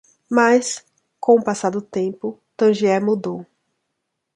[0.27, 0.83] Mas?
[1.19, 2.41] com o passar do tempo?
[2.57, 3.45] Tangier mudou.